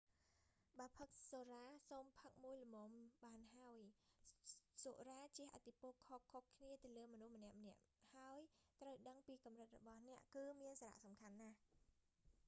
[0.77, 2.89] បើផឹកសុរា សូមផឹកមួយល្មម
[3.23, 3.79] បានហើយ។
[4.83, 7.83] សុរាជះឥទ្ធិពលខុសៗគ្នាលើមនុស្សម្នាក់ៗ
[8.13, 8.39] ហើយ
[8.81, 11.57] ត្រូវដឹងពីកំរិតរបស់អ្នកគឺមានសារៈសំខាន់ណាស់